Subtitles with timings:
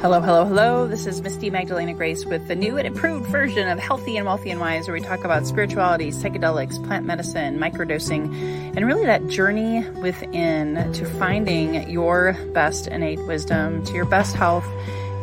[0.00, 0.86] Hello, hello, hello.
[0.86, 4.50] This is Misty Magdalena Grace with the new and improved version of Healthy and Wealthy
[4.50, 8.34] and Wise, where we talk about spirituality, psychedelics, plant medicine, microdosing,
[8.76, 14.66] and really that journey within to finding your best innate wisdom, to your best health,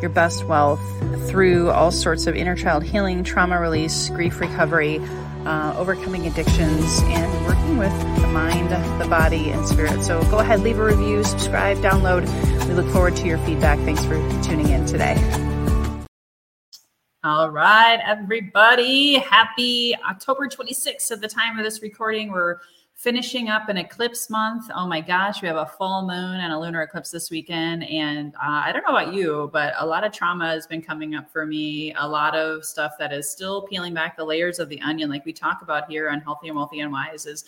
[0.02, 0.82] your best wealth
[1.30, 5.00] through all sorts of inner child healing, trauma release, grief recovery,
[5.46, 7.48] uh, overcoming addictions, and
[7.82, 8.70] with the mind,
[9.02, 10.04] the body, and spirit.
[10.04, 12.28] So go ahead, leave a review, subscribe, download.
[12.68, 13.80] We look forward to your feedback.
[13.80, 15.18] Thanks for tuning in today.
[17.24, 19.14] All right, everybody.
[19.16, 22.32] Happy October 26th at the time of this recording.
[22.32, 22.60] We're
[23.02, 24.70] finishing up an eclipse month.
[24.76, 27.84] Oh my gosh, we have a full moon and a lunar eclipse this weekend.
[27.86, 31.16] And uh, I don't know about you, but a lot of trauma has been coming
[31.16, 31.96] up for me.
[31.98, 35.26] A lot of stuff that is still peeling back the layers of the onion, like
[35.26, 37.44] we talk about here on Healthy and Wealthy and Wise, is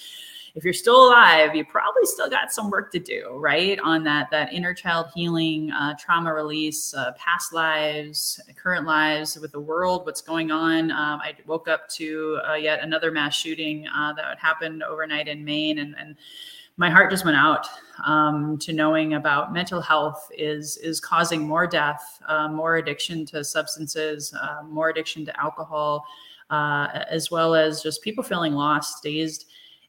[0.55, 3.79] if you're still alive, you probably still got some work to do, right?
[3.79, 9.51] On that that inner child healing, uh, trauma release, uh, past lives, current lives with
[9.51, 10.91] the world, what's going on.
[10.91, 15.43] Um, I woke up to uh, yet another mass shooting uh, that happened overnight in
[15.43, 16.15] Maine, and, and
[16.77, 17.65] my heart just went out
[18.05, 23.43] um, to knowing about mental health is is causing more death, uh, more addiction to
[23.43, 26.05] substances, uh, more addiction to alcohol,
[26.51, 29.45] as well as just people feeling lost, dazed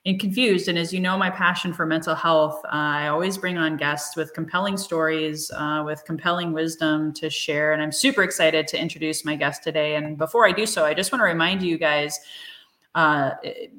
[0.06, 0.68] and confused.
[0.68, 4.16] And as you know, my passion for mental health, uh, I always bring on guests
[4.16, 7.72] with compelling stories, uh, with compelling wisdom to share.
[7.72, 9.96] And I'm super excited to introduce my guest today.
[9.96, 12.18] And before I do so, I just want to remind you guys.
[12.94, 13.32] Uh,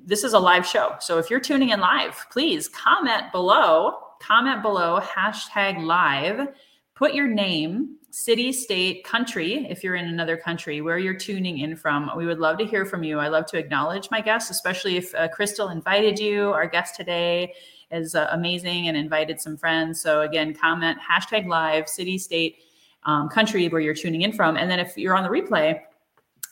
[0.05, 0.95] this is a live show.
[0.99, 6.49] So if you're tuning in live, please comment below, comment below, hashtag live,
[6.95, 11.75] put your name city, state, country, if you're in another country, where you're tuning in
[11.75, 12.09] from.
[12.15, 13.19] We would love to hear from you.
[13.19, 16.51] I love to acknowledge my guests, especially if uh, Crystal invited you.
[16.51, 17.53] Our guest today
[17.91, 19.99] is uh, amazing and invited some friends.
[19.99, 22.59] So, again, comment hashtag live, city, state,
[23.03, 24.55] um, country where you're tuning in from.
[24.55, 25.81] And then if you're on the replay,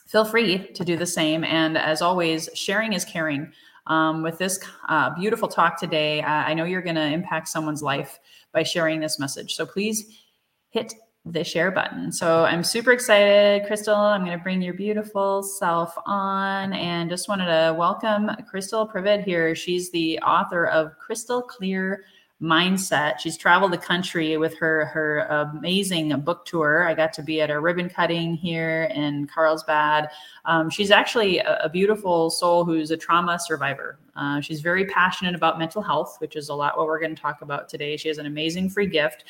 [0.06, 1.44] feel free to do the same.
[1.44, 3.50] And as always, sharing is caring.
[3.86, 4.60] Um, with this
[4.90, 8.20] uh, beautiful talk today, uh, I know you're going to impact someone's life
[8.52, 9.54] by sharing this message.
[9.54, 10.20] So please
[10.68, 10.92] hit
[11.26, 12.12] the share button.
[12.12, 13.94] So I'm super excited, Crystal.
[13.94, 19.24] I'm going to bring your beautiful self on and just wanted to welcome Crystal Privett
[19.24, 19.54] here.
[19.54, 22.04] She's the author of Crystal Clear
[22.42, 23.20] mindset.
[23.20, 26.86] She's traveled the country with her her amazing book tour.
[26.86, 30.08] I got to be at a ribbon cutting here in Carlsbad.
[30.44, 33.98] Um, she's actually a, a, beautiful soul who's a trauma survivor.
[34.16, 37.20] Uh, she's very passionate about mental health, which is a lot what we're going to
[37.20, 37.96] talk about today.
[37.96, 39.24] She has an amazing free gift.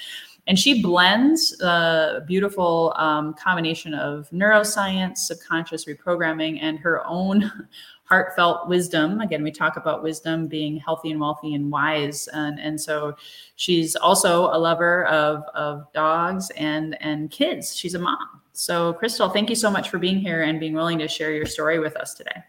[0.47, 7.50] And she blends a beautiful um, combination of neuroscience, subconscious reprogramming, and her own
[8.05, 9.21] heartfelt wisdom.
[9.21, 12.28] Again, we talk about wisdom being healthy and wealthy and wise.
[12.34, 13.16] And, and so
[13.56, 17.75] she's also a lover of, of dogs and, and kids.
[17.75, 18.43] She's a mom.
[18.53, 21.47] So, Crystal, thank you so much for being here and being willing to share your
[21.47, 22.44] story with us today.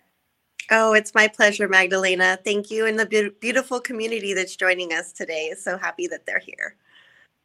[0.71, 2.39] Oh, it's my pleasure, Magdalena.
[2.43, 5.53] Thank you and the be- beautiful community that's joining us today.
[5.57, 6.75] So happy that they're here.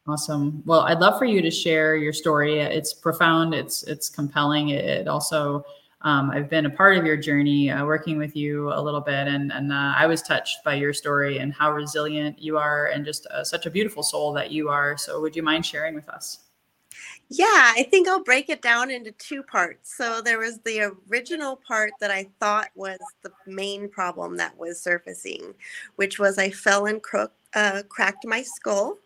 [0.07, 0.63] Awesome.
[0.65, 2.59] Well, I'd love for you to share your story.
[2.59, 3.53] It's profound.
[3.53, 4.69] It's it's compelling.
[4.69, 5.63] It, also,
[6.01, 9.27] um, I've been a part of your journey, uh, working with you a little bit,
[9.27, 13.05] and and uh, I was touched by your story and how resilient you are, and
[13.05, 14.97] just uh, such a beautiful soul that you are.
[14.97, 16.39] So, would you mind sharing with us?
[17.29, 19.95] Yeah, I think I'll break it down into two parts.
[19.95, 24.81] So there was the original part that I thought was the main problem that was
[24.81, 25.53] surfacing,
[25.95, 27.01] which was I fell and
[27.53, 28.97] uh, cracked my skull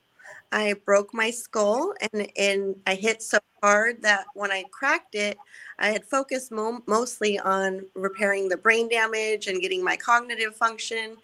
[0.51, 5.37] I broke my skull and, and I hit so hard that when I cracked it,
[5.79, 11.17] I had focused mo- mostly on repairing the brain damage and getting my cognitive function.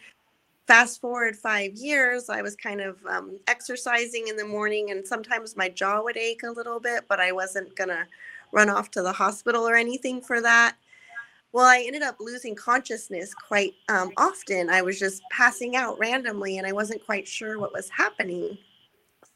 [0.67, 5.57] Fast forward five years, I was kind of um, exercising in the morning, and sometimes
[5.57, 8.05] my jaw would ache a little bit, but I wasn't going to
[8.51, 10.75] run off to the hospital or anything for that.
[11.53, 14.69] Well, I ended up losing consciousness quite um, often.
[14.69, 18.57] I was just passing out randomly, and I wasn't quite sure what was happening.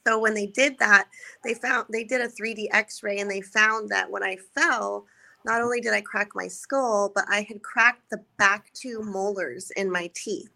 [0.07, 1.07] So when they did that,
[1.43, 5.05] they found they did a 3D X-ray and they found that when I fell,
[5.45, 9.71] not only did I crack my skull, but I had cracked the back two molars
[9.77, 10.51] in my teeth.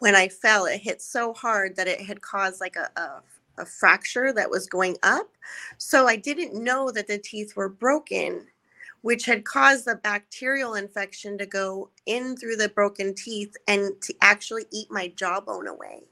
[0.00, 3.22] When I fell, it hit so hard that it had caused like a, a
[3.58, 5.28] a fracture that was going up.
[5.78, 8.46] So I didn't know that the teeth were broken,
[9.02, 14.14] which had caused the bacterial infection to go in through the broken teeth and to
[14.22, 16.04] actually eat my jawbone away.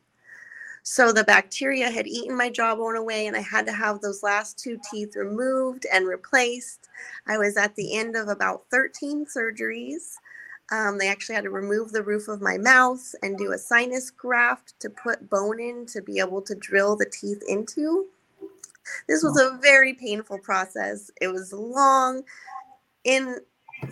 [0.90, 4.58] So the bacteria had eaten my jawbone away, and I had to have those last
[4.58, 6.88] two teeth removed and replaced.
[7.26, 10.14] I was at the end of about 13 surgeries.
[10.72, 14.10] Um, they actually had to remove the roof of my mouth and do a sinus
[14.10, 18.06] graft to put bone in to be able to drill the teeth into.
[19.06, 21.10] This was a very painful process.
[21.20, 22.22] It was long.
[23.04, 23.36] In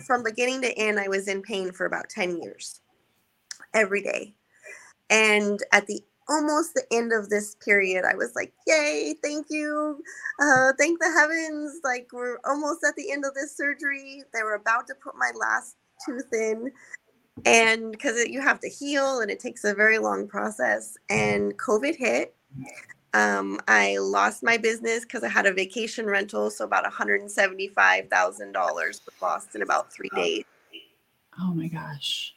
[0.03, 2.81] from beginning to end, I was in pain for about 10 years
[3.75, 4.33] every day.
[5.11, 10.01] And at the almost the end of this period, I was like, yay, thank you.
[10.41, 11.79] Uh, thank the heavens.
[11.83, 14.23] Like, we're almost at the end of this surgery.
[14.33, 16.71] They were about to put my last tooth in.
[17.45, 20.97] And because you have to heal and it takes a very long process.
[21.09, 22.35] And COVID hit.
[23.13, 26.49] Um, I lost my business because I had a vacation rental.
[26.49, 30.43] So about $175,000 was lost in about three days.
[31.39, 32.33] Oh my gosh.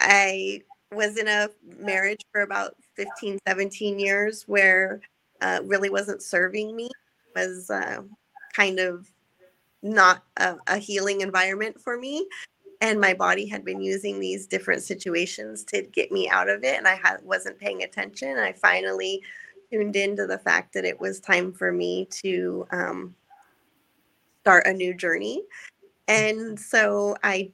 [0.00, 0.62] I
[0.94, 1.48] was in a
[1.78, 5.00] marriage for about 15, 17 years where
[5.40, 6.90] uh, really wasn't serving me,
[7.34, 8.02] was uh,
[8.54, 9.10] kind of
[9.82, 12.26] not a, a healing environment for me.
[12.80, 16.76] And my body had been using these different situations to get me out of it.
[16.76, 18.30] And I had, wasn't paying attention.
[18.30, 19.22] And I finally
[19.70, 23.14] tuned into the fact that it was time for me to um,
[24.42, 25.42] start a new journey.
[26.08, 27.50] And so I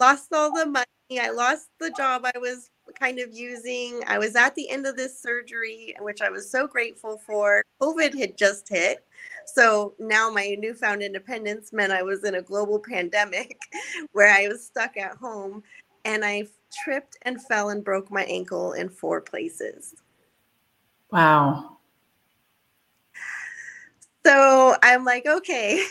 [0.00, 4.02] lost all the money I lost the job I was kind of using.
[4.06, 7.62] I was at the end of this surgery, which I was so grateful for.
[7.80, 9.06] COVID had just hit.
[9.46, 13.58] So now my newfound independence meant I was in a global pandemic
[14.12, 15.62] where I was stuck at home
[16.04, 16.44] and I
[16.84, 19.94] tripped and fell and broke my ankle in four places.
[21.10, 21.77] Wow.
[24.28, 25.82] So I'm like, okay,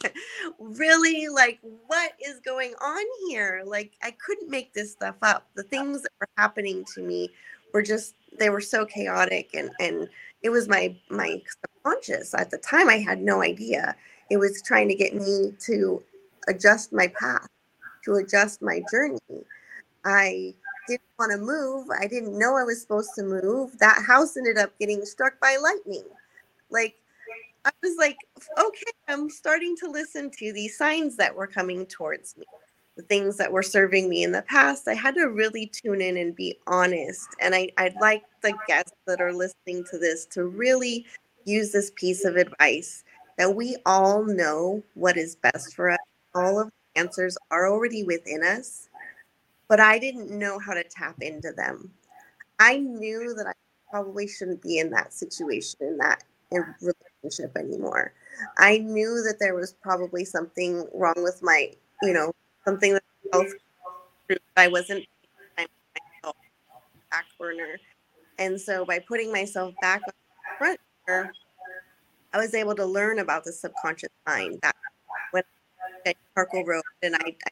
[0.58, 3.62] really, like, what is going on here?
[3.66, 5.48] Like, I couldn't make this stuff up.
[5.54, 7.28] The things that were happening to me
[7.74, 9.50] were just, they were so chaotic.
[9.52, 10.08] And, and
[10.42, 12.32] it was my, my subconscious.
[12.32, 13.94] At the time, I had no idea.
[14.30, 16.02] It was trying to get me to
[16.48, 17.48] adjust my path,
[18.06, 19.20] to adjust my journey.
[20.06, 20.54] I
[20.88, 21.88] didn't want to move.
[22.00, 23.78] I didn't know I was supposed to move.
[23.78, 26.04] That house ended up getting struck by lightning.
[26.70, 26.94] Like,
[27.64, 28.16] I was like,
[28.58, 32.44] okay, I'm starting to listen to these signs that were coming towards me,
[32.96, 34.86] the things that were serving me in the past.
[34.86, 37.28] I had to really tune in and be honest.
[37.40, 41.06] And I, I'd like the guests that are listening to this to really
[41.46, 43.04] use this piece of advice
[43.38, 45.98] that we all know what is best for us.
[46.34, 48.88] All of the answers are already within us,
[49.68, 51.90] but I didn't know how to tap into them.
[52.58, 53.52] I knew that I
[53.90, 56.22] probably shouldn't be in that situation, in that
[56.52, 57.03] relationship
[57.56, 58.12] anymore.
[58.58, 61.72] I knew that there was probably something wrong with my,
[62.02, 62.32] you know,
[62.64, 63.02] something that
[64.56, 65.06] I wasn't
[65.56, 67.78] back burner.
[68.38, 71.32] And so by putting myself back on the front burner,
[72.32, 74.58] I was able to learn about the subconscious mind.
[74.62, 74.74] That
[75.30, 75.44] when
[76.06, 77.50] I Harkle Road and I, I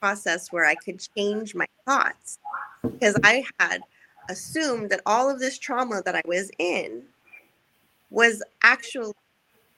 [0.00, 2.38] process where I could change my thoughts
[2.82, 3.82] because I had
[4.28, 7.04] assumed that all of this trauma that I was in
[8.10, 9.12] was actually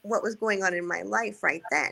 [0.03, 1.91] what was going on in my life right then.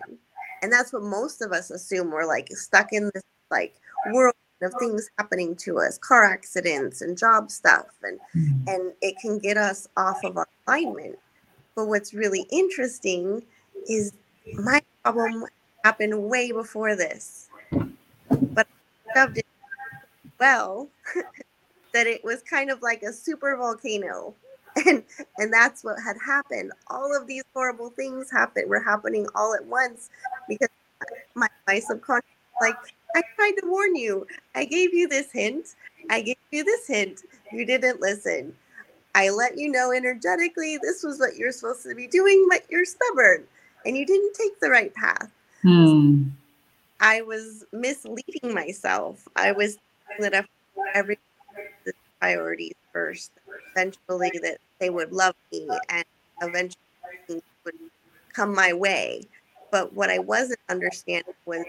[0.63, 3.75] And that's what most of us assume we're like stuck in this like
[4.13, 8.69] world of things happening to us, car accidents and job stuff and mm-hmm.
[8.69, 11.19] and it can get us off of our alignment.
[11.77, 13.43] But what's really interesting
[13.89, 14.13] is
[14.55, 15.45] my problem
[15.85, 17.49] happened way before this.
[17.71, 18.67] But
[19.11, 19.47] I shoved it
[20.41, 20.89] well
[21.93, 24.35] that it was kind of like a super volcano
[24.87, 25.03] and
[25.39, 26.73] and that's what had happened.
[26.89, 30.11] All of these horrible things happened were happening all at once
[30.49, 30.69] because
[31.35, 32.29] my, my subconscious
[32.61, 32.77] like
[33.17, 34.27] i tried to warn you.
[34.55, 35.75] I gave you this hint.
[36.11, 37.23] I gave you this hint.
[37.53, 38.55] You didn't listen.
[39.15, 42.85] I let you know energetically this was what you're supposed to be doing but you're
[42.85, 43.45] stubborn
[43.87, 45.31] and you didn't take the right path.
[45.63, 46.25] Hmm.
[47.01, 49.27] i was misleading myself.
[49.37, 49.79] I was
[50.19, 50.47] that
[50.95, 51.19] every
[52.21, 53.33] priorities first
[53.73, 56.05] eventually that they would love me and
[56.43, 56.77] eventually
[57.65, 57.75] would
[58.33, 59.23] come my way.
[59.71, 61.65] But what I wasn't understanding was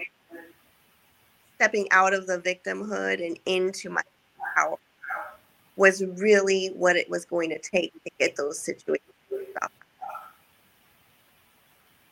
[1.56, 4.02] stepping out of the victimhood and into my
[4.54, 4.76] power
[5.76, 9.02] was really what it was going to take to get those situations.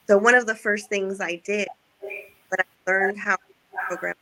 [0.07, 1.67] So one of the first things I did
[2.01, 3.43] when I learned how to
[3.89, 4.15] program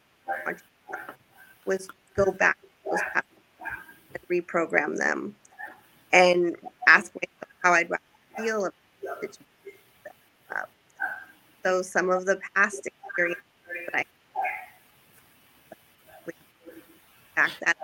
[1.65, 5.35] was go back and reprogram them
[6.13, 7.89] and ask myself how I'd
[8.37, 9.47] feel about the situation.
[11.63, 13.45] So some of the past experiences
[13.93, 14.05] that I
[17.37, 17.77] back that.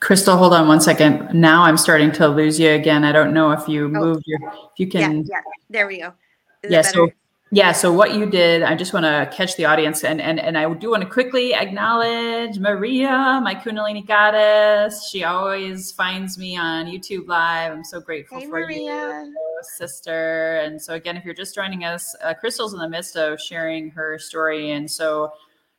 [0.00, 1.32] Crystal, hold on one second.
[1.32, 3.04] Now I'm starting to lose you again.
[3.04, 3.88] I don't know if you oh.
[3.88, 5.18] moved your, if you can.
[5.18, 5.40] Yeah, yeah.
[5.70, 6.12] there we go.
[6.62, 7.08] Is yeah, so
[7.54, 10.56] yeah, so what you did, I just want to catch the audience and and and
[10.56, 15.06] I do want to quickly acknowledge Maria, my Kundalini goddess.
[15.10, 17.72] She always finds me on YouTube live.
[17.72, 19.24] I'm so grateful hey, for Maria.
[19.26, 19.34] you.
[19.62, 20.60] sister.
[20.64, 23.90] And so, again, if you're just joining us, uh, Crystal's in the midst of sharing
[23.90, 24.70] her story.
[24.70, 25.30] And so,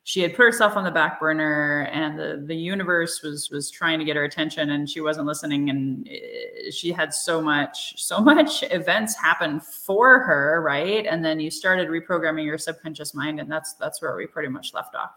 [0.06, 4.00] she had put herself on the back burner and the, the universe was was trying
[4.00, 5.70] to get her attention and she wasn't listening.
[5.70, 11.06] And eh, she had so much so much events happen for her right?
[11.06, 14.74] And then you started reprogramming your subconscious mind and that's that's where we pretty much
[14.74, 15.12] left off.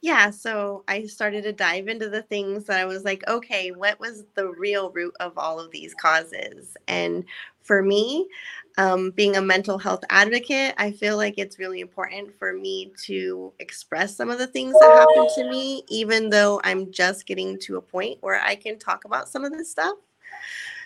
[0.00, 4.00] Yeah so i started to dive into the things that i was like okay what
[4.00, 6.76] was the real root of all of these causes?
[6.88, 7.24] And
[7.62, 8.28] for me
[8.78, 13.52] um, being a mental health advocate i feel like it's really important for me to
[13.58, 17.76] express some of the things that happened to me even though i'm just getting to
[17.76, 19.96] a point where i can talk about some of this stuff.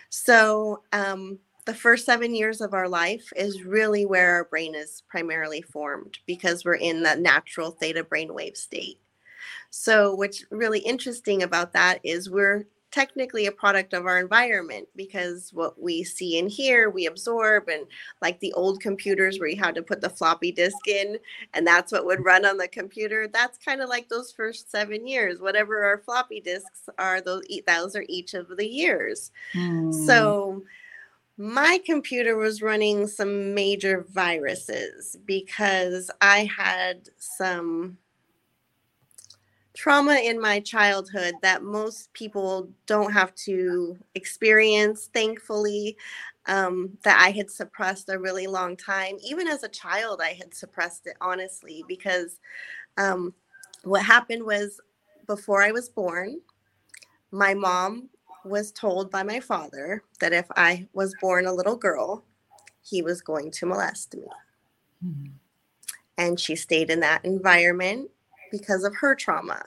[0.09, 5.03] So um, the first seven years of our life is really where our brain is
[5.09, 8.99] primarily formed because we're in the natural theta brainwave state.
[9.69, 12.65] So, what's really interesting about that is we're
[12.97, 17.85] technically a product of our environment because what we see and hear we absorb and
[18.23, 21.15] like the old computers where you had to put the floppy disk in
[21.53, 25.05] and that's what would run on the computer that's kind of like those first seven
[25.05, 29.93] years whatever our floppy disks are those those are each of the years mm.
[30.07, 30.63] so
[31.37, 37.95] my computer was running some major viruses because i had some
[39.77, 45.95] trauma in my childhood that most people don't have to experience, thankfully,
[46.47, 49.17] um, that I had suppressed a really long time.
[49.23, 52.39] Even as a child, I had suppressed it, honestly, because
[52.97, 53.35] um,
[53.83, 54.81] what happened was
[55.27, 56.41] before I was born,
[57.29, 58.09] my mom
[58.43, 62.23] was told by my father that if I was born a little girl,
[62.81, 64.25] he was going to molest me.
[65.05, 65.33] Mm-hmm.
[66.17, 68.09] And she stayed in that environment
[68.51, 69.63] because of her trauma.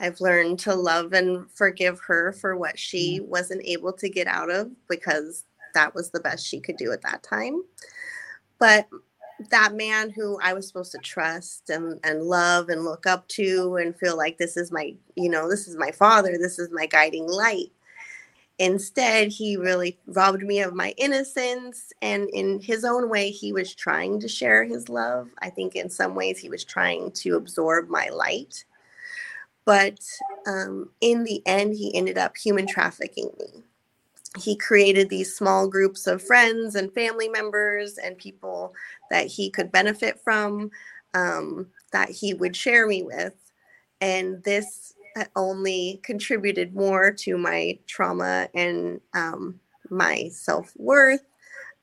[0.00, 3.28] I've learned to love and forgive her for what she mm.
[3.28, 7.02] wasn't able to get out of because that was the best she could do at
[7.02, 7.62] that time.
[8.58, 8.88] But
[9.50, 13.76] that man who I was supposed to trust and, and love and look up to
[13.76, 16.86] and feel like this is my, you know, this is my father, this is my
[16.86, 17.72] guiding light.
[18.58, 21.92] Instead, he really robbed me of my innocence.
[22.02, 25.28] And in his own way, he was trying to share his love.
[25.40, 28.64] I think in some ways, he was trying to absorb my light.
[29.64, 29.98] But
[30.46, 33.62] um, in the end, he ended up human trafficking me.
[34.38, 38.74] He created these small groups of friends and family members and people
[39.10, 40.70] that he could benefit from,
[41.14, 43.34] um, that he would share me with.
[44.00, 44.93] And this
[45.36, 51.24] only contributed more to my trauma and um, my self worth.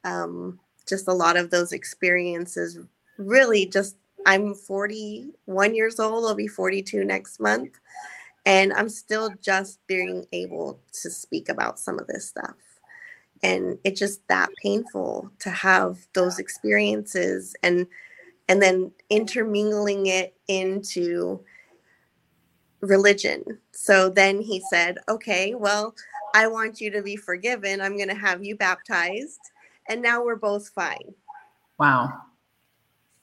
[0.03, 2.77] Um, just a lot of those experiences
[3.17, 3.95] really just
[4.25, 6.25] I'm 41 years old.
[6.25, 7.79] I'll be 42 next month.
[8.45, 12.55] And I'm still just being able to speak about some of this stuff.
[13.43, 17.87] And it's just that painful to have those experiences and
[18.47, 21.43] and then intermingling it into
[22.81, 23.43] religion.
[23.71, 25.95] So then he said, okay, well,
[26.33, 27.81] I want you to be forgiven.
[27.81, 29.39] I'm going to have you baptized.
[29.89, 31.13] And now we're both fine.
[31.77, 32.21] Wow.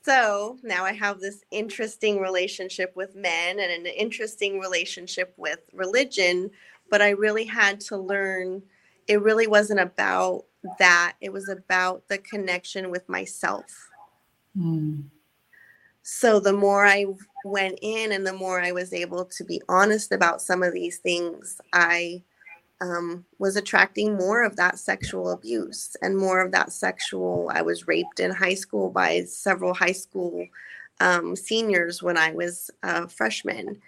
[0.02, 6.50] So now I have this interesting relationship with men and an interesting relationship with religion,
[6.90, 8.62] but I really had to learn
[9.06, 10.44] it really wasn't about
[10.78, 11.14] that.
[11.20, 13.64] It was about the connection with myself.
[14.56, 15.04] Mm.
[16.10, 17.04] So the more I
[17.44, 21.00] went in and the more I was able to be honest about some of these
[21.00, 22.22] things, I
[22.80, 27.50] um, was attracting more of that sexual abuse and more of that sexual.
[27.52, 30.46] I was raped in high school by several high school
[30.98, 33.78] um, seniors when I was a freshman.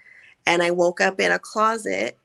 [0.46, 2.18] And I woke up in a closet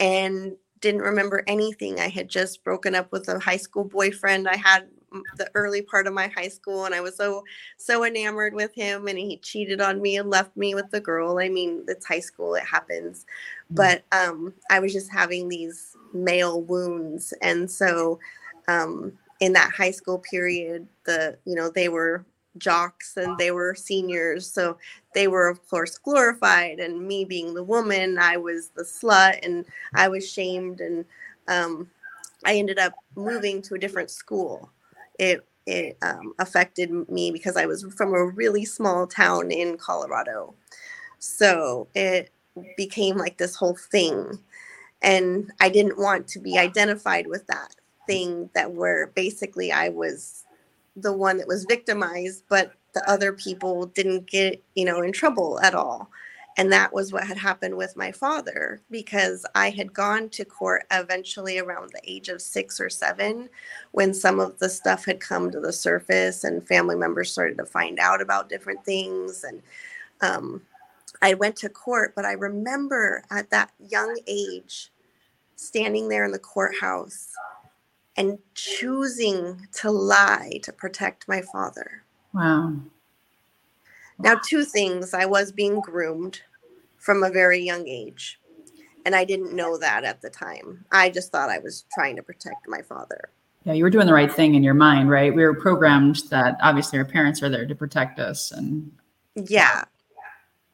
[0.00, 2.00] and didn't remember anything.
[2.00, 4.88] I had just broken up with a high school boyfriend I had
[5.36, 7.44] the early part of my high school and I was so
[7.76, 11.38] so enamored with him and he cheated on me and left me with the girl.
[11.38, 13.26] I mean, it's high school, it happens.
[13.72, 13.76] Mm.
[13.76, 18.18] But um I was just having these male wounds and so
[18.68, 22.24] um in that high school period the you know they were
[22.58, 24.76] jocks and they were seniors so
[25.14, 29.64] they were of course glorified and me being the woman i was the slut and
[29.94, 31.04] i was shamed and
[31.48, 31.90] um,
[32.44, 34.70] i ended up moving to a different school
[35.22, 40.54] it it um, affected me because I was from a really small town in Colorado.
[41.20, 42.30] So it
[42.76, 44.40] became like this whole thing.
[45.02, 47.76] And I didn't want to be identified with that
[48.08, 50.44] thing that where basically I was
[50.96, 55.60] the one that was victimized, but the other people didn't get, you know, in trouble
[55.60, 56.10] at all.
[56.58, 60.84] And that was what had happened with my father because I had gone to court
[60.90, 63.48] eventually around the age of six or seven
[63.92, 67.64] when some of the stuff had come to the surface and family members started to
[67.64, 69.44] find out about different things.
[69.44, 69.62] And
[70.20, 70.60] um,
[71.22, 74.92] I went to court, but I remember at that young age
[75.56, 77.28] standing there in the courthouse
[78.16, 82.02] and choosing to lie to protect my father.
[82.34, 82.74] Wow.
[84.18, 86.40] Now, two things I was being groomed
[86.98, 88.38] from a very young age,
[89.04, 90.84] and I didn't know that at the time.
[90.92, 93.30] I just thought I was trying to protect my father.
[93.64, 95.34] Yeah, you were doing the right thing in your mind, right?
[95.34, 98.90] We were programmed that obviously our parents are there to protect us and
[99.34, 99.84] yeah.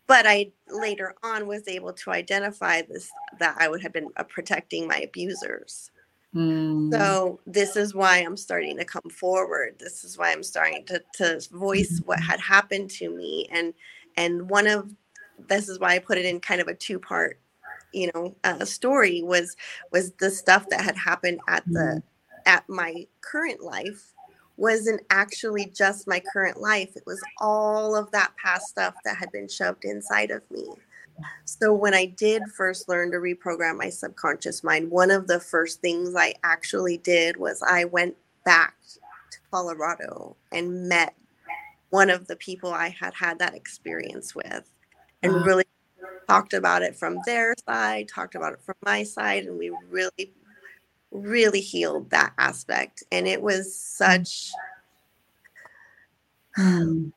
[0.07, 4.25] But I later on was able to identify this that I would have been uh,
[4.25, 5.91] protecting my abusers.
[6.39, 6.93] Mm.
[6.93, 9.75] So this is why I'm starting to come forward.
[9.81, 13.75] This is why I'm starting to to voice what had happened to me and
[14.17, 14.95] and one of
[15.49, 17.41] this is why I put it in kind of a two part
[17.93, 19.57] you know uh, story was
[19.93, 22.03] was the stuff that had happened at the
[22.47, 24.13] at my current life
[24.57, 29.31] wasn't actually just my current life it was all of that past stuff that had
[29.33, 30.67] been shoved inside of me
[31.45, 35.81] so when I did first learn to reprogram my subconscious mind, one of the first
[35.81, 38.75] things I actually did was I went back
[39.31, 41.15] to Colorado and met
[41.91, 44.71] one of the people I had had that experience with
[45.23, 45.43] and Wow.
[45.43, 45.65] really
[46.29, 50.33] talked about it from their side, talked about it from my side, and we really,
[51.11, 53.03] really healed that aspect.
[53.11, 54.53] And it was such
[56.59, 57.13] Mm.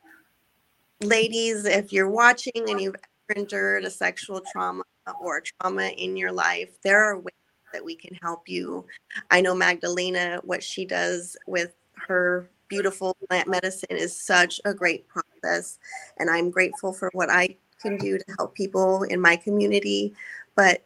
[1.00, 2.94] ladies, if you're watching and you've
[3.36, 4.82] endured a sexual trauma
[5.20, 7.34] or trauma in your life, there are ways
[7.72, 8.86] that we can help you.
[9.30, 11.72] I know Magdalena, what she does with
[12.06, 15.78] her beautiful plant medicine is such a great process.
[16.18, 20.14] And I'm grateful for what I can do to help people in my community.
[20.54, 20.84] But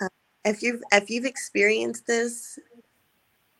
[0.00, 0.08] uh,
[0.44, 2.58] if you've if you've experienced this,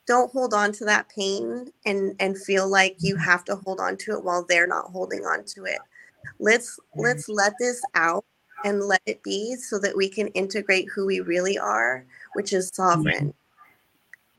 [0.06, 3.96] don't hold on to that pain and and feel like you have to hold on
[3.98, 5.78] to it while they're not holding on to it
[6.38, 8.24] let's let's let this out
[8.64, 12.04] and let it be so that we can integrate who we really are
[12.34, 13.32] which is sovereign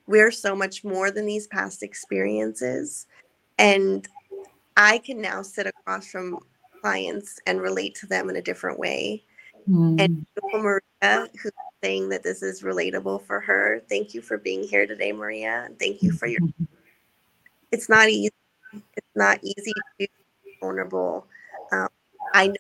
[0.08, 3.08] we're so much more than these past experiences
[3.58, 4.08] and
[4.78, 6.40] i can now sit across from
[6.82, 9.24] clients and relate to them in a different way
[9.70, 10.02] Mm.
[10.02, 13.84] and Maria, who's saying that this is relatable for her.
[13.90, 15.64] Thank you for being here today, Maria.
[15.66, 16.40] and Thank you for your.
[17.72, 18.34] It's not easy.
[18.74, 20.10] It's not easy to be
[20.62, 21.28] vulnerable.
[22.34, 22.56] I know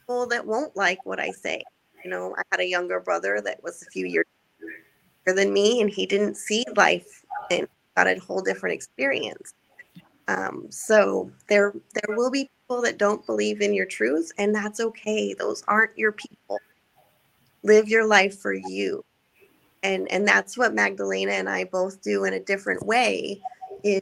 [0.00, 1.62] people that won't like what I say.
[2.04, 4.26] You know, I had a younger brother that was a few years
[5.26, 9.54] younger than me, and he didn't see life and got a whole different experience.
[10.28, 14.80] Um, so there, there will be people that don't believe in your truth, and that's
[14.80, 15.34] okay.
[15.34, 16.58] Those aren't your people.
[17.62, 19.04] Live your life for you,
[19.82, 23.42] and and that's what Magdalena and I both do in a different way.
[23.84, 24.00] Is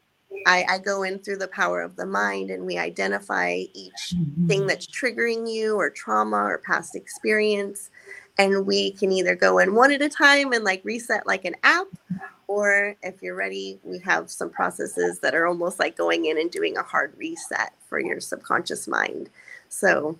[0.48, 4.14] I, I go in through the power of the mind, and we identify each
[4.46, 7.90] thing that's triggering you or trauma or past experience.
[8.38, 11.54] And we can either go in one at a time and like reset like an
[11.64, 11.88] app
[12.46, 16.50] or if you're ready we have some processes that are almost like going in and
[16.50, 19.28] doing a hard reset for your subconscious mind.
[19.68, 20.16] So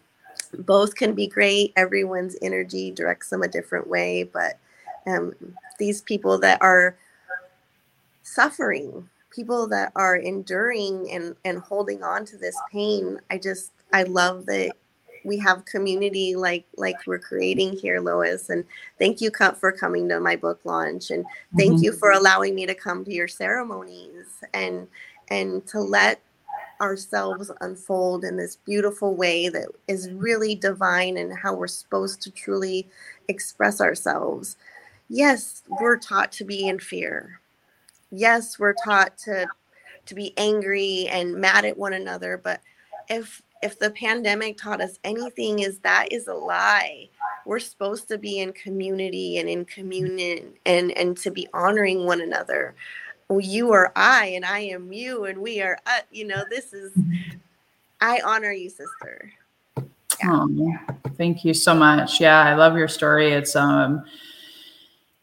[0.58, 1.72] both can be great.
[1.76, 4.58] Everyone's energy directs them a different way but
[5.06, 5.32] um,
[5.78, 6.96] these people that are
[8.24, 14.02] suffering people that are enduring and and holding on to this pain i just i
[14.04, 14.72] love that
[15.24, 18.64] we have community like like we're creating here lois and
[18.98, 21.24] thank you for coming to my book launch and
[21.56, 21.82] thank Mhm.
[21.82, 24.86] you for allowing me to come to your ceremonies and
[25.30, 26.20] and to let
[26.80, 32.30] ourselves unfold in this beautiful way that is really divine and how we're supposed to
[32.30, 32.88] truly
[33.26, 34.56] express ourselves
[35.08, 37.40] yes we're taught to be in fear
[38.11, 39.47] yes we're taught to
[40.07, 42.61] to be angry and mad at one another but
[43.09, 47.09] if if the pandemic taught us anything is that is a lie
[47.44, 52.21] we're supposed to be in community and in communion and and to be honoring one
[52.21, 52.75] another
[53.29, 56.73] Well, you are i and i am you and we are uh, you know this
[56.73, 56.92] is
[58.01, 59.33] i honor you sister
[60.25, 60.77] Oh,
[61.16, 62.21] thank you so much.
[62.21, 63.33] Yeah, I love your story.
[63.33, 64.05] It's um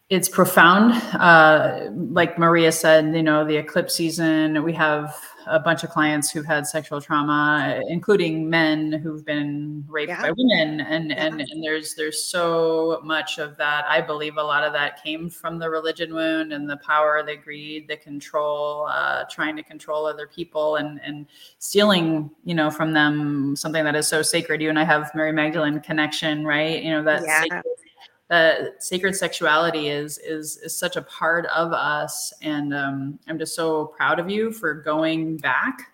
[0.09, 0.93] it's profound.
[1.15, 6.29] Uh, like Maria said, you know, the eclipse season, we have a bunch of clients
[6.29, 10.21] who've had sexual trauma, including men who've been raped yeah.
[10.21, 10.81] by women.
[10.81, 11.25] And, yeah.
[11.25, 13.85] and, and there's, there's so much of that.
[13.87, 17.35] I believe a lot of that came from the religion wound and the power, the
[17.35, 21.25] greed, the control, uh, trying to control other people and, and
[21.57, 24.61] stealing, you know, from them something that is so sacred.
[24.61, 26.83] You and I have Mary Magdalene connection, right?
[26.83, 27.41] You know, that yeah.
[27.41, 27.63] sacred
[28.29, 32.33] that sacred sexuality is is is such a part of us.
[32.41, 35.91] And um, i'm just so proud of you for going back.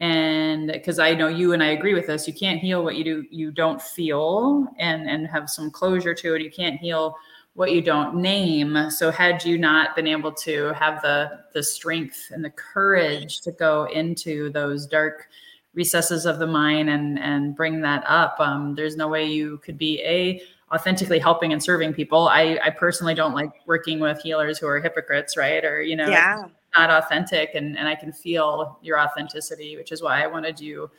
[0.00, 3.04] And because i know you and i agree with this you can't heal what you
[3.04, 6.42] do you don't feel and and have some closure to it.
[6.42, 7.16] You can't heal
[7.54, 8.90] what you don't name.
[8.90, 13.52] So had you not been able to have the the strength and the courage to
[13.52, 15.28] go into those dark
[15.74, 19.78] recesses of the mind and and bring that up um, there's no way you could
[19.78, 22.28] be a authentically helping and serving people.
[22.28, 25.64] I, I personally don't like working with healers who are hypocrites, right?
[25.64, 26.44] Or, you know, yeah.
[26.76, 27.50] not authentic.
[27.54, 30.90] And, and I can feel your authenticity, which is why I wanted you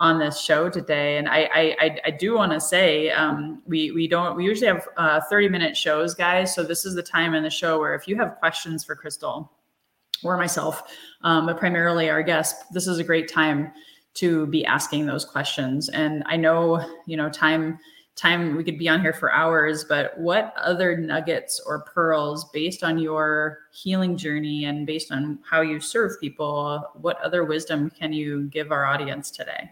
[0.00, 1.18] on this show today.
[1.18, 4.88] And I, I, I do want to say, um, we, we don't, we usually have
[4.96, 6.54] uh, 30 minute shows, guys.
[6.54, 9.52] So this is the time in the show where if you have questions for Crystal
[10.24, 10.82] or myself,
[11.22, 13.72] um, but primarily our guest, this is a great time
[14.14, 15.88] to be asking those questions.
[15.90, 17.78] And I know, you know, time
[18.14, 22.84] time we could be on here for hours but what other nuggets or pearls based
[22.84, 28.12] on your healing journey and based on how you serve people what other wisdom can
[28.12, 29.70] you give our audience today?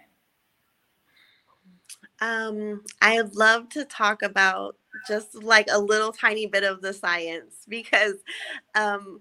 [2.21, 4.77] Um, i'd love to talk about
[5.07, 8.15] just like a little tiny bit of the science because
[8.75, 9.19] um,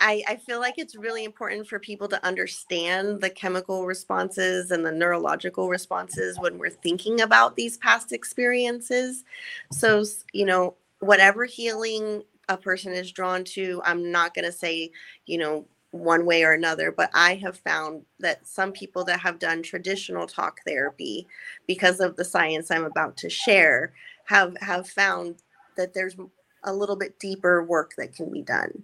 [0.00, 4.84] I, I feel like it's really important for people to understand the chemical responses and
[4.84, 9.24] the neurological responses when we're thinking about these past experiences.
[9.72, 14.90] So, you know, whatever healing a person is drawn to, I'm not going to say,
[15.26, 19.38] you know, one way or another, but I have found that some people that have
[19.38, 21.28] done traditional talk therapy
[21.68, 23.92] because of the science I'm about to share
[24.24, 25.36] have have found
[25.76, 26.16] that there's
[26.64, 28.82] a little bit deeper work that can be done.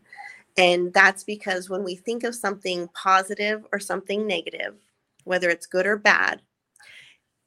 [0.57, 4.75] And that's because when we think of something positive or something negative,
[5.25, 6.43] whether it's good or bad,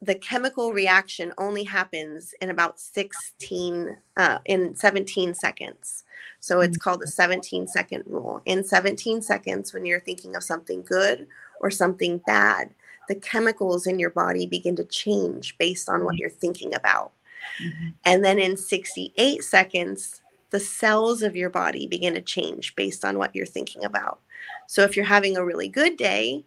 [0.03, 6.03] the chemical reaction only happens in about 16 uh, in 17 seconds
[6.39, 10.83] so it's called the 17 second rule in 17 seconds when you're thinking of something
[10.83, 11.25] good
[11.61, 12.69] or something bad
[13.07, 16.21] the chemicals in your body begin to change based on what mm-hmm.
[16.21, 17.13] you're thinking about
[17.61, 17.89] mm-hmm.
[18.03, 20.21] and then in 68 seconds
[20.53, 24.19] the cells of your body begin to change based on what you're thinking about.
[24.67, 26.45] So if you're having a really good day,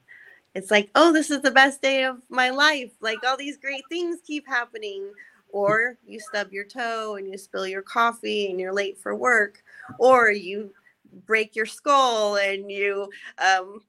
[0.54, 2.92] it's like, oh, this is the best day of my life.
[3.00, 5.10] Like all these great things keep happening.
[5.48, 9.64] Or you stub your toe and you spill your coffee and you're late for work.
[9.98, 10.70] Or you
[11.26, 13.80] break your skull and you um,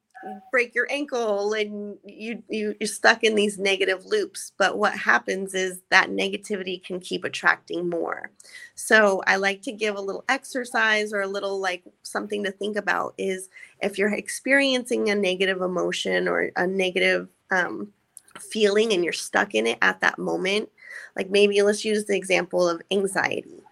[0.52, 5.54] break your ankle and you, you you're stuck in these negative loops but what happens
[5.54, 8.32] is that negativity can keep attracting more.
[8.76, 12.78] So i like to give a little exercise or a little like something to think
[12.78, 13.50] about is
[13.82, 17.94] if you're experiencing a negative emotion or a negative um,
[18.40, 20.70] feeling and you're stuck in it at that moment
[21.16, 23.64] like maybe let's use the example of anxiety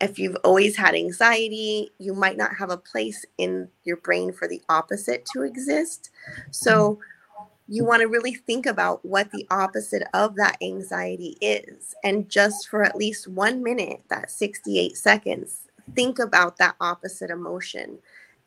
[0.00, 4.48] if you've always had anxiety, you might not have a place in your brain for
[4.48, 6.10] the opposite to exist.
[6.50, 7.42] So mm-hmm.
[7.68, 11.94] you want to really think about what the opposite of that anxiety is.
[12.02, 17.98] And just for at least one minute, that 68 seconds, think about that opposite emotion.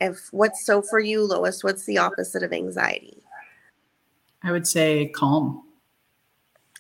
[0.02, 3.22] If what's so for you, Lois, what's the opposite of anxiety?
[4.42, 5.63] I would say calm.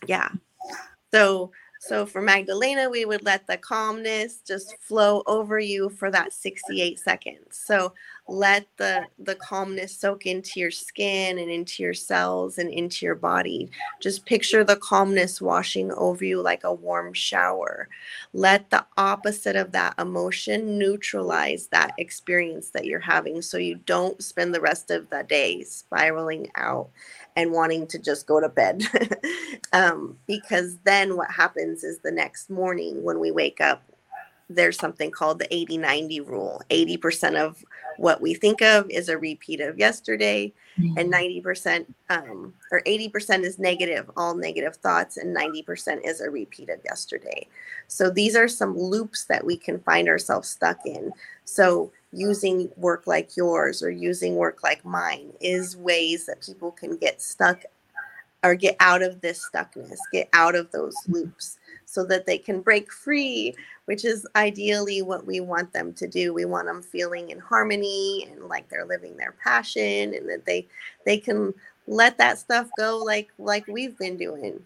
[0.07, 0.29] Yeah.
[1.13, 1.51] So
[1.83, 6.97] so for Magdalena, we would let the calmness just flow over you for that 68
[6.97, 7.57] seconds.
[7.57, 7.91] So
[8.29, 13.15] let the the calmness soak into your skin and into your cells and into your
[13.15, 13.69] body.
[13.99, 17.89] Just picture the calmness washing over you like a warm shower.
[18.31, 24.23] Let the opposite of that emotion neutralize that experience that you're having so you don't
[24.23, 26.91] spend the rest of the day spiraling out
[27.35, 28.83] and wanting to just go to bed.
[29.73, 33.83] um, because then what happens is the next morning when we wake up,
[34.49, 36.61] there's something called the 80 90 rule.
[36.69, 37.63] 80% of
[37.97, 40.97] what we think of is a repeat of yesterday, mm-hmm.
[40.97, 46.69] and 90% um, or 80% is negative, all negative thoughts, and 90% is a repeat
[46.69, 47.47] of yesterday.
[47.87, 51.11] So these are some loops that we can find ourselves stuck in.
[51.45, 56.95] So using work like yours or using work like mine is ways that people can
[56.97, 57.63] get stuck
[58.43, 61.13] or get out of this stuckness, get out of those mm-hmm.
[61.13, 63.53] loops so that they can break free,
[63.85, 66.33] which is ideally what we want them to do.
[66.33, 70.67] We want them feeling in harmony and like they're living their passion and that they
[71.05, 71.53] they can
[71.87, 74.59] let that stuff go like like we've been doing.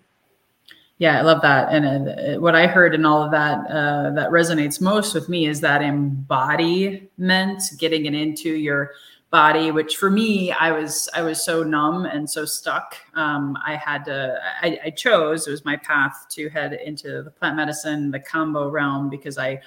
[1.00, 1.72] Yeah, I love that.
[1.72, 5.46] And uh, what I heard in all of that uh, that resonates most with me
[5.46, 8.92] is that embodiment, getting it into your
[9.30, 12.96] body which for me i was i was so numb and so stuck.
[13.14, 17.32] Um, i had to I, I, chose it was my path to head into the
[17.32, 19.60] plant medicine the combo realm because i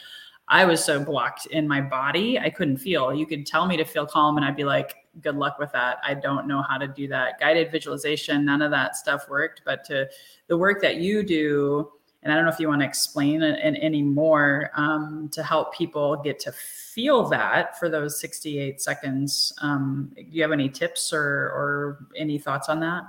[0.49, 2.39] i was so blocked in my body.
[2.39, 3.13] I couldn't feel.
[3.13, 5.99] You could tell me to feel calm and i'd be like good luck with that
[6.05, 9.85] i don't know how to do that guided visualization none of that stuff worked but
[9.85, 10.09] to
[10.47, 11.91] the work that you do
[12.23, 15.75] and I don't know if you want to explain it any more um, to help
[15.75, 19.55] people get to feel that for those 68 seconds.
[19.63, 23.05] Um, do you have any tips or, or any thoughts on that?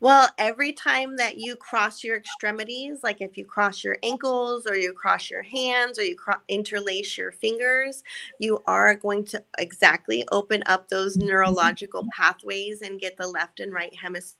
[0.00, 4.76] Well, every time that you cross your extremities, like if you cross your ankles or
[4.76, 8.04] you cross your hands or you cro- interlace your fingers,
[8.38, 11.28] you are going to exactly open up those mm-hmm.
[11.28, 14.38] neurological pathways and get the left and right hemisphere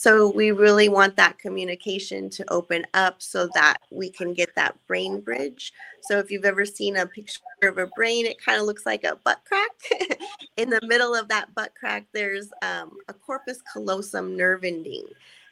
[0.00, 4.74] so we really want that communication to open up so that we can get that
[4.86, 5.74] brain bridge.
[6.04, 9.04] So if you've ever seen a picture of a brain, it kind of looks like
[9.04, 10.18] a butt crack.
[10.56, 15.04] In the middle of that butt crack, there's um, a corpus callosum nerve ending.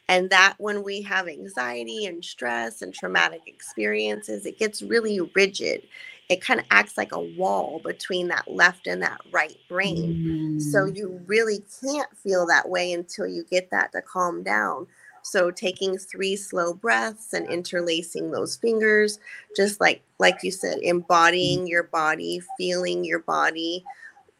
[0.07, 5.83] And that when we have anxiety and stress and traumatic experiences, it gets really rigid
[6.29, 10.57] it kind of acts like a wall between that left and that right brain.
[10.59, 10.61] Mm.
[10.61, 14.85] So you really can't feel that way until you get that to calm down.
[15.23, 19.19] So taking three slow breaths and interlacing those fingers,
[19.55, 23.83] just like like you said, embodying your body, feeling your body,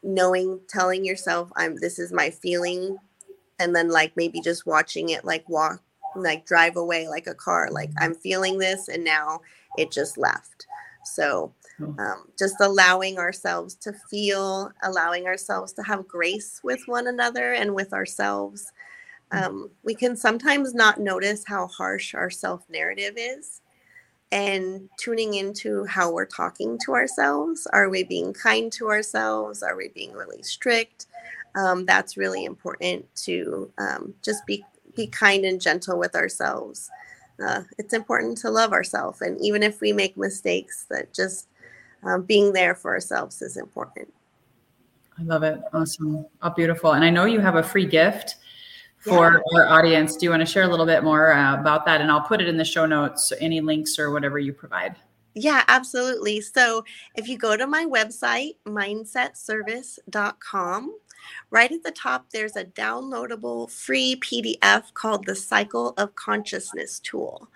[0.04, 2.97] knowing, telling yourself, I'm this is my feeling,
[3.60, 5.82] and then like maybe just watching it like walk
[6.15, 9.39] like drive away like a car like i'm feeling this and now
[9.78, 10.65] it just left
[11.04, 17.53] so um, just allowing ourselves to feel, allowing ourselves to have grace with one another
[17.53, 18.71] and with ourselves.
[19.31, 19.43] Mm.
[19.43, 23.61] Um, we can sometimes not notice how harsh our self narrative is
[24.31, 27.67] and tuning into how we're talking to ourselves.
[27.73, 29.63] Are we being kind to ourselves?
[29.63, 31.07] Are we being really strict?
[31.55, 34.63] Um, that's really important to um, just be
[34.95, 36.89] be kind and gentle with ourselves.
[37.43, 41.48] Uh, it's important to love ourselves, and even if we make mistakes, that just
[42.03, 44.13] um, being there for ourselves is important.
[45.17, 45.59] I love it.
[45.73, 46.25] Awesome.
[46.41, 46.93] Oh, beautiful.
[46.93, 48.38] And I know you have a free gift
[48.99, 49.59] for yeah.
[49.59, 50.15] our audience.
[50.15, 52.01] Do you want to share a little bit more uh, about that?
[52.01, 54.95] And I'll put it in the show notes, any links or whatever you provide.
[55.35, 56.41] Yeah, absolutely.
[56.41, 56.83] So
[57.15, 60.95] if you go to my website, mindsetservice.com,
[61.49, 67.49] right at the top, there's a downloadable free PDF called the Cycle of Consciousness tool.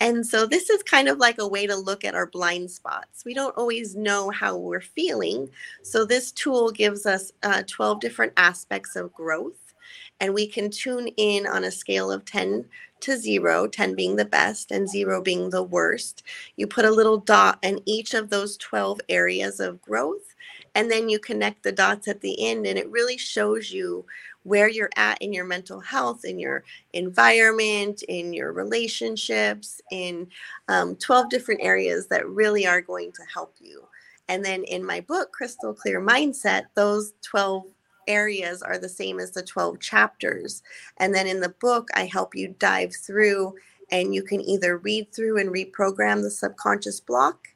[0.00, 3.24] And so this is kind of like a way to look at our blind spots.
[3.24, 5.50] We don't always know how we're feeling.
[5.82, 9.74] So this tool gives us uh, 12 different aspects of growth.
[10.18, 12.64] And we can tune in on a scale of 10
[13.00, 16.22] to 0, 10 being the best and 0 being the worst.
[16.56, 20.34] You put a little dot in each of those 12 areas of growth.
[20.74, 24.04] And then you connect the dots at the end, and it really shows you
[24.44, 30.26] where you're at in your mental health, in your environment, in your relationships, in
[30.68, 33.84] um, 12 different areas that really are going to help you.
[34.28, 37.64] And then in my book, Crystal Clear Mindset, those 12
[38.08, 40.62] areas are the same as the 12 chapters.
[40.96, 43.54] And then in the book, I help you dive through,
[43.90, 47.48] and you can either read through and reprogram the subconscious block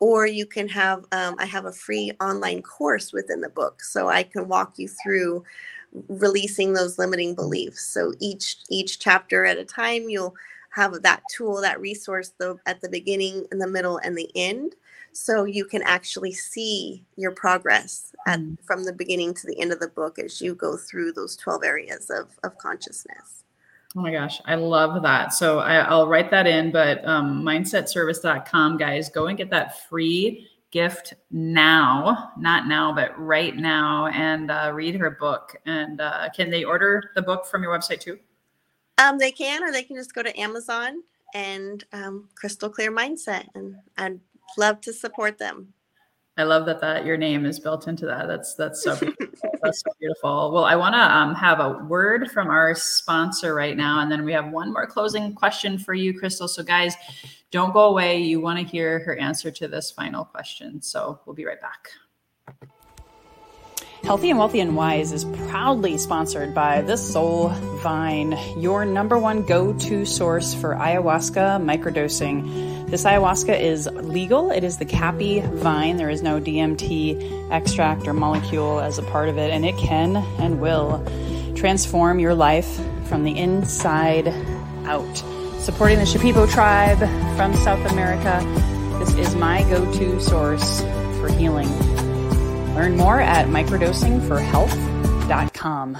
[0.00, 4.08] or you can have um, i have a free online course within the book so
[4.08, 5.42] i can walk you through
[6.08, 7.84] releasing those limiting beliefs.
[7.84, 10.34] So each each chapter at a time, you'll
[10.70, 14.74] have that tool, that resource, though at the beginning, in the middle, and the end,
[15.12, 18.56] so you can actually see your progress at, mm.
[18.64, 21.64] from the beginning to the end of the book as you go through those twelve
[21.64, 23.44] areas of of consciousness.
[23.96, 25.32] Oh my gosh, I love that.
[25.32, 30.46] So I, will write that in, but um, mindsetservice.com, guys, go and get that free
[30.70, 35.56] gift now, not now, but right now, and uh, read her book.
[35.66, 38.18] And uh, can they order the book from your website too?
[38.98, 41.02] Um, they can, or they can just go to Amazon
[41.34, 44.20] and um, Crystal Clear Mindset, and I'd
[44.56, 45.72] love to support them.
[46.38, 48.28] I love that that your name is built into that.
[48.28, 49.50] That's that's so beautiful.
[49.62, 50.52] that's so beautiful.
[50.52, 54.24] Well, I want to um, have a word from our sponsor right now, and then
[54.24, 56.46] we have one more closing question for you, Crystal.
[56.46, 56.94] So, guys,
[57.50, 58.18] don't go away.
[58.18, 60.82] You want to hear her answer to this final question.
[60.82, 61.90] So, we'll be right back.
[64.04, 67.48] Healthy and Wealthy and Wise is proudly sponsored by The Soul
[67.82, 72.88] Vine, your number one go to source for ayahuasca microdosing.
[72.88, 74.50] This ayahuasca is legal.
[74.50, 75.98] It is the caapi vine.
[75.98, 80.16] There is no DMT extract or molecule as a part of it, and it can
[80.38, 81.04] and will
[81.54, 84.28] transform your life from the inside
[84.86, 85.37] out.
[85.68, 86.98] Supporting the Shipibo tribe
[87.36, 88.40] from South America,
[88.98, 90.80] this is my go to source
[91.20, 91.68] for healing.
[92.74, 95.98] Learn more at microdosingforhealth.com.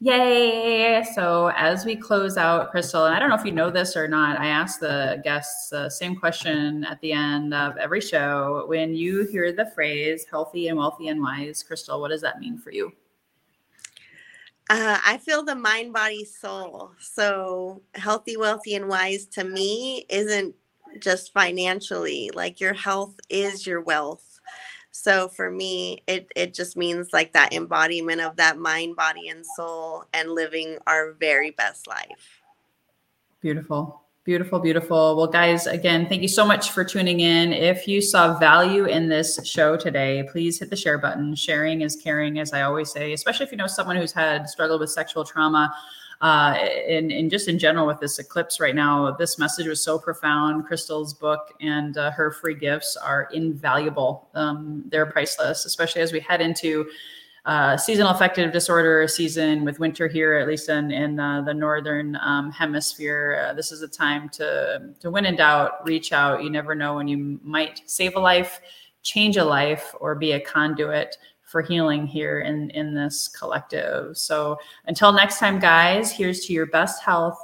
[0.00, 1.04] Yay!
[1.14, 4.08] So, as we close out, Crystal, and I don't know if you know this or
[4.08, 8.64] not, I ask the guests the same question at the end of every show.
[8.68, 12.56] When you hear the phrase healthy and wealthy and wise, Crystal, what does that mean
[12.56, 12.90] for you?
[14.70, 16.92] Uh, I feel the mind, body, soul.
[16.98, 20.54] So, healthy, wealthy, and wise to me isn't
[20.98, 24.40] just financially like your health is your wealth.
[24.90, 29.44] So for me it it just means like that embodiment of that mind body and
[29.44, 32.42] soul and living our very best life.
[33.40, 35.16] Beautiful Beautiful, beautiful.
[35.16, 37.52] Well, guys, again, thank you so much for tuning in.
[37.52, 41.34] If you saw value in this show today, please hit the share button.
[41.34, 44.80] Sharing is caring, as I always say, especially if you know someone who's had struggled
[44.80, 45.74] with sexual trauma
[46.20, 46.54] uh,
[46.88, 50.66] and, and just in general with this eclipse right now, this message was so profound.
[50.66, 54.28] Crystal's book and uh, her free gifts are invaluable.
[54.34, 56.88] Um, they're priceless, especially as we head into
[57.44, 62.16] uh, seasonal affective disorder season with winter here, at least in, in uh, the northern
[62.16, 63.48] um, hemisphere.
[63.48, 66.44] Uh, this is a time to, to, when in doubt, reach out.
[66.44, 68.60] You never know when you might save a life,
[69.02, 71.16] change a life, or be a conduit
[71.52, 74.16] for healing here in in this collective.
[74.16, 77.38] So until next time, guys, here's to your best health,